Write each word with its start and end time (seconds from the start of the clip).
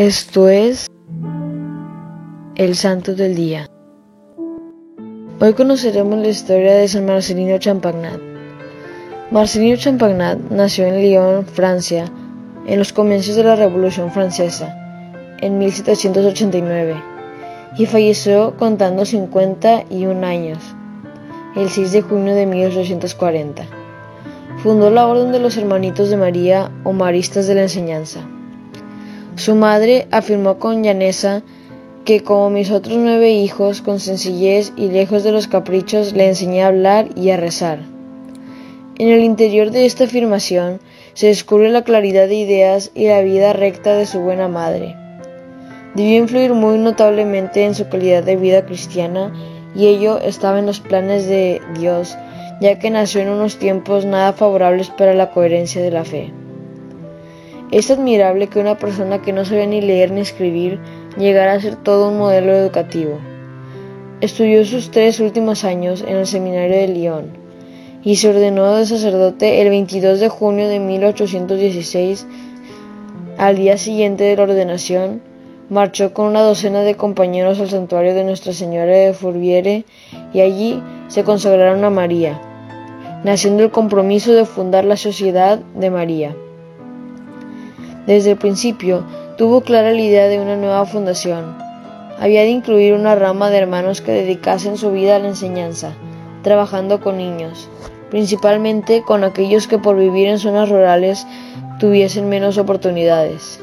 Esto 0.00 0.48
es 0.48 0.86
el 2.56 2.74
Santo 2.74 3.14
del 3.14 3.34
Día. 3.34 3.66
Hoy 5.38 5.52
conoceremos 5.52 6.18
la 6.18 6.28
historia 6.28 6.72
de 6.72 6.88
San 6.88 7.04
Marcelino 7.04 7.58
Champagnat. 7.58 8.18
Marcelino 9.30 9.76
Champagnat 9.76 10.38
nació 10.48 10.86
en 10.86 11.02
Lyon, 11.02 11.44
Francia, 11.44 12.06
en 12.66 12.78
los 12.78 12.94
comienzos 12.94 13.36
de 13.36 13.44
la 13.44 13.56
Revolución 13.56 14.10
Francesa, 14.10 14.74
en 15.42 15.58
1789, 15.58 16.96
y 17.76 17.84
falleció 17.84 18.56
contando 18.56 19.04
51 19.04 20.26
años, 20.26 20.60
el 21.56 21.68
6 21.68 21.92
de 21.92 22.00
junio 22.00 22.34
de 22.34 22.46
1840. 22.46 23.66
Fundó 24.62 24.90
la 24.90 25.06
Orden 25.06 25.30
de 25.30 25.40
los 25.40 25.58
Hermanitos 25.58 26.08
de 26.08 26.16
María 26.16 26.70
o 26.84 26.94
Maristas 26.94 27.46
de 27.46 27.54
la 27.54 27.62
Enseñanza. 27.64 28.26
Su 29.36 29.54
madre 29.54 30.06
afirmó 30.10 30.58
con 30.58 30.82
llaneza 30.82 31.42
que 32.04 32.22
como 32.22 32.50
mis 32.50 32.70
otros 32.70 32.96
nueve 32.98 33.30
hijos, 33.30 33.82
con 33.82 34.00
sencillez 34.00 34.72
y 34.76 34.88
lejos 34.88 35.22
de 35.22 35.32
los 35.32 35.48
caprichos, 35.48 36.12
le 36.12 36.28
enseñé 36.28 36.62
a 36.62 36.68
hablar 36.68 37.08
y 37.14 37.30
a 37.30 37.36
rezar. 37.36 37.78
En 38.98 39.08
el 39.08 39.22
interior 39.22 39.70
de 39.70 39.86
esta 39.86 40.04
afirmación 40.04 40.80
se 41.14 41.28
descubre 41.28 41.70
la 41.70 41.84
claridad 41.84 42.28
de 42.28 42.34
ideas 42.34 42.90
y 42.94 43.06
la 43.06 43.22
vida 43.22 43.52
recta 43.52 43.94
de 43.94 44.06
su 44.06 44.20
buena 44.20 44.48
madre. 44.48 44.96
Debió 45.94 46.18
influir 46.18 46.52
muy 46.52 46.78
notablemente 46.78 47.64
en 47.64 47.74
su 47.74 47.88
calidad 47.88 48.22
de 48.22 48.36
vida 48.36 48.66
cristiana 48.66 49.32
y 49.74 49.86
ello 49.86 50.18
estaba 50.18 50.58
en 50.58 50.66
los 50.66 50.80
planes 50.80 51.26
de 51.26 51.60
Dios, 51.78 52.16
ya 52.60 52.78
que 52.78 52.90
nació 52.90 53.22
en 53.22 53.30
unos 53.30 53.58
tiempos 53.58 54.04
nada 54.04 54.32
favorables 54.32 54.90
para 54.90 55.14
la 55.14 55.30
coherencia 55.30 55.80
de 55.80 55.90
la 55.90 56.04
fe. 56.04 56.32
Es 57.72 57.88
admirable 57.90 58.48
que 58.48 58.58
una 58.58 58.78
persona 58.78 59.22
que 59.22 59.32
no 59.32 59.44
sabía 59.44 59.66
ni 59.66 59.80
leer 59.80 60.10
ni 60.10 60.22
escribir 60.22 60.80
llegara 61.16 61.52
a 61.52 61.60
ser 61.60 61.76
todo 61.76 62.08
un 62.08 62.18
modelo 62.18 62.52
educativo. 62.52 63.20
Estudió 64.20 64.64
sus 64.64 64.90
tres 64.90 65.20
últimos 65.20 65.62
años 65.62 66.02
en 66.02 66.16
el 66.16 66.26
seminario 66.26 66.76
de 66.76 66.88
Lyon 66.88 67.30
y 68.02 68.16
se 68.16 68.28
ordenó 68.28 68.74
de 68.74 68.86
sacerdote 68.86 69.62
el 69.62 69.68
22 69.68 70.18
de 70.18 70.28
junio 70.28 70.68
de 70.68 70.80
1816. 70.80 72.26
Al 73.38 73.56
día 73.56 73.78
siguiente 73.78 74.24
de 74.24 74.36
la 74.36 74.42
ordenación, 74.42 75.22
marchó 75.68 76.12
con 76.12 76.26
una 76.26 76.42
docena 76.42 76.80
de 76.80 76.96
compañeros 76.96 77.60
al 77.60 77.70
santuario 77.70 78.14
de 78.14 78.24
Nuestra 78.24 78.52
Señora 78.52 78.92
de 78.92 79.14
Fourviere 79.14 79.84
y 80.34 80.40
allí 80.40 80.82
se 81.06 81.22
consagraron 81.22 81.84
a 81.84 81.90
María, 81.90 82.40
naciendo 83.22 83.62
el 83.62 83.70
compromiso 83.70 84.32
de 84.32 84.44
fundar 84.44 84.84
la 84.84 84.96
Sociedad 84.96 85.60
de 85.76 85.90
María. 85.90 86.34
Desde 88.06 88.32
el 88.32 88.36
principio 88.38 89.04
tuvo 89.36 89.60
clara 89.60 89.92
la 89.92 90.00
idea 90.00 90.28
de 90.28 90.40
una 90.40 90.56
nueva 90.56 90.86
fundación. 90.86 91.56
Había 92.18 92.42
de 92.42 92.48
incluir 92.48 92.94
una 92.94 93.14
rama 93.14 93.50
de 93.50 93.58
hermanos 93.58 94.00
que 94.00 94.12
dedicasen 94.12 94.76
su 94.76 94.90
vida 94.90 95.16
a 95.16 95.18
la 95.18 95.28
enseñanza, 95.28 95.92
trabajando 96.42 97.00
con 97.00 97.18
niños, 97.18 97.68
principalmente 98.10 99.02
con 99.02 99.24
aquellos 99.24 99.66
que 99.66 99.78
por 99.78 99.96
vivir 99.96 100.28
en 100.28 100.38
zonas 100.38 100.68
rurales 100.68 101.26
tuviesen 101.78 102.28
menos 102.28 102.58
oportunidades. 102.58 103.60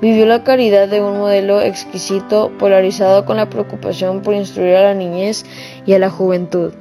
Vivió 0.00 0.26
la 0.26 0.44
caridad 0.44 0.88
de 0.88 1.02
un 1.02 1.18
modelo 1.18 1.62
exquisito 1.62 2.50
polarizado 2.58 3.24
con 3.24 3.36
la 3.36 3.48
preocupación 3.48 4.20
por 4.22 4.34
instruir 4.34 4.76
a 4.76 4.82
la 4.82 4.94
niñez 4.94 5.44
y 5.86 5.94
a 5.94 5.98
la 5.98 6.10
juventud. 6.10 6.74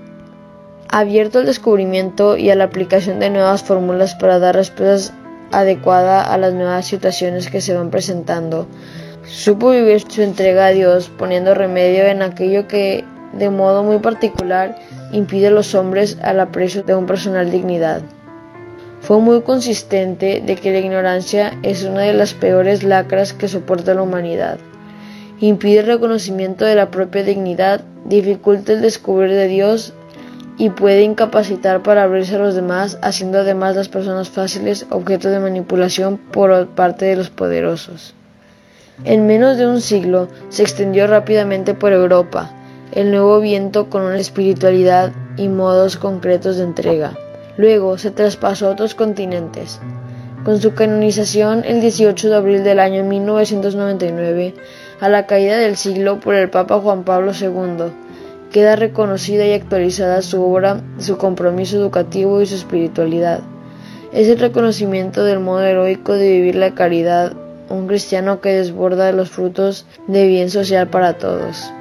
Abierto 0.89 1.39
al 1.39 1.45
descubrimiento 1.45 2.37
y 2.37 2.49
a 2.49 2.55
la 2.55 2.65
aplicación 2.65 3.19
de 3.19 3.29
nuevas 3.29 3.63
fórmulas 3.63 4.15
para 4.15 4.39
dar 4.39 4.55
respuestas 4.55 5.13
adecuada 5.53 6.21
a 6.21 6.37
las 6.37 6.53
nuevas 6.53 6.85
situaciones 6.85 7.49
que 7.49 7.61
se 7.61 7.73
van 7.73 7.89
presentando. 7.89 8.67
Supo 9.25 9.69
vivir 9.69 10.03
su 10.09 10.21
entrega 10.21 10.67
a 10.67 10.71
Dios 10.71 11.09
poniendo 11.17 11.53
remedio 11.53 12.03
en 12.03 12.21
aquello 12.21 12.67
que 12.67 13.05
de 13.33 13.49
modo 13.49 13.83
muy 13.83 13.99
particular 13.99 14.77
impide 15.11 15.47
a 15.47 15.51
los 15.51 15.75
hombres 15.75 16.17
al 16.21 16.39
aprecio 16.39 16.83
de 16.83 16.95
un 16.95 17.05
personal 17.05 17.51
dignidad. 17.51 18.01
Fue 19.01 19.19
muy 19.19 19.41
consistente 19.41 20.41
de 20.45 20.55
que 20.55 20.71
la 20.71 20.79
ignorancia 20.79 21.57
es 21.61 21.83
una 21.83 22.01
de 22.01 22.13
las 22.13 22.33
peores 22.33 22.83
lacras 22.83 23.33
que 23.33 23.47
soporta 23.47 23.93
la 23.93 24.01
humanidad. 24.01 24.59
Impide 25.39 25.79
el 25.79 25.87
reconocimiento 25.87 26.63
de 26.63 26.75
la 26.75 26.89
propia 26.89 27.23
dignidad, 27.23 27.81
dificulta 28.05 28.71
el 28.71 28.81
descubrir 28.81 29.31
de 29.31 29.47
Dios 29.47 29.93
y 30.57 30.69
puede 30.69 31.03
incapacitar 31.03 31.81
para 31.81 32.03
abrirse 32.03 32.35
a 32.35 32.39
los 32.39 32.55
demás, 32.55 32.97
haciendo 33.01 33.39
además 33.39 33.75
las 33.75 33.89
personas 33.89 34.29
fáciles 34.29 34.85
objeto 34.89 35.29
de 35.29 35.39
manipulación 35.39 36.17
por 36.17 36.67
parte 36.67 37.05
de 37.05 37.15
los 37.15 37.29
poderosos. 37.29 38.13
En 39.03 39.25
menos 39.25 39.57
de 39.57 39.67
un 39.67 39.81
siglo 39.81 40.27
se 40.49 40.63
extendió 40.63 41.07
rápidamente 41.07 41.73
por 41.73 41.93
Europa 41.93 42.51
el 42.93 43.09
nuevo 43.09 43.39
viento 43.39 43.89
con 43.89 44.03
una 44.03 44.19
espiritualidad 44.19 45.11
y 45.35 45.47
modos 45.47 45.97
concretos 45.97 46.57
de 46.57 46.63
entrega. 46.63 47.17
Luego 47.57 47.97
se 47.97 48.11
traspasó 48.11 48.67
a 48.67 48.71
otros 48.71 48.93
continentes. 48.93 49.79
Con 50.45 50.61
su 50.61 50.73
canonización 50.75 51.63
el 51.65 51.81
18 51.81 52.29
de 52.29 52.35
abril 52.35 52.63
del 52.63 52.79
año 52.79 53.03
1999, 53.03 54.53
a 54.99 55.09
la 55.09 55.25
caída 55.25 55.57
del 55.57 55.75
siglo 55.75 56.19
por 56.19 56.35
el 56.35 56.49
Papa 56.49 56.79
Juan 56.79 57.03
Pablo 57.03 57.31
II, 57.33 57.91
queda 58.53 58.75
reconocida 58.75 59.45
y 59.47 59.53
actualizada 59.53 60.21
su 60.21 60.41
obra, 60.43 60.81
su 60.99 61.17
compromiso 61.17 61.75
educativo 61.75 62.39
y 62.39 62.45
su 62.45 62.55
espiritualidad. 62.55 63.41
Es 64.13 64.27
el 64.29 64.39
reconocimiento 64.39 65.23
del 65.25 65.39
modo 65.39 65.63
heroico 65.63 66.13
de 66.13 66.29
vivir 66.29 66.55
la 66.55 66.75
caridad, 66.75 67.33
un 67.69 67.87
cristiano 67.87 68.41
que 68.41 68.49
desborda 68.49 69.11
los 69.11 69.31
frutos 69.31 69.87
de 70.07 70.27
bien 70.27 70.51
social 70.51 70.87
para 70.87 71.17
todos. 71.17 71.73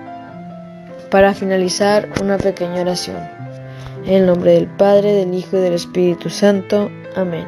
Para 1.10 1.34
finalizar, 1.34 2.08
una 2.22 2.38
pequeña 2.38 2.80
oración. 2.80 3.18
En 4.06 4.14
el 4.14 4.26
nombre 4.26 4.54
del 4.54 4.66
Padre, 4.66 5.12
del 5.12 5.34
Hijo 5.34 5.58
y 5.58 5.60
del 5.60 5.74
Espíritu 5.74 6.30
Santo. 6.30 6.90
Amén. 7.14 7.44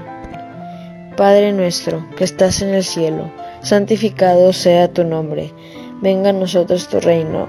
Padre 1.16 1.52
nuestro, 1.52 2.06
que 2.16 2.24
estás 2.24 2.60
en 2.60 2.74
el 2.74 2.84
cielo, 2.84 3.32
santificado 3.62 4.52
sea 4.52 4.88
tu 4.88 5.02
nombre 5.02 5.50
venga 6.04 6.28
a 6.28 6.32
nosotros 6.34 6.88
tu 6.88 7.00
reino, 7.00 7.48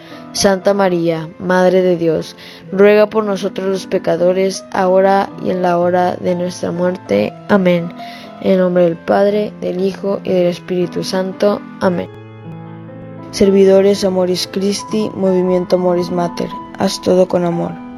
Santa 0.33 0.73
María, 0.73 1.29
Madre 1.39 1.81
de 1.81 1.97
Dios, 1.97 2.35
ruega 2.71 3.07
por 3.07 3.25
nosotros 3.25 3.67
los 3.67 3.87
pecadores, 3.87 4.63
ahora 4.71 5.29
y 5.43 5.49
en 5.49 5.61
la 5.61 5.77
hora 5.77 6.15
de 6.15 6.35
nuestra 6.35 6.71
muerte. 6.71 7.33
Amén. 7.49 7.91
En 8.41 8.59
nombre 8.59 8.85
del 8.85 8.97
Padre, 8.97 9.53
del 9.61 9.81
Hijo 9.81 10.21
y 10.23 10.31
del 10.31 10.47
Espíritu 10.47 11.03
Santo. 11.03 11.61
Amén. 11.81 12.09
Servidores 13.31 14.03
Amoris 14.03 14.47
Christi, 14.51 15.09
Movimiento 15.15 15.75
Amoris 15.75 16.11
Mater, 16.11 16.49
haz 16.77 17.01
todo 17.01 17.27
con 17.27 17.45
amor. 17.45 17.90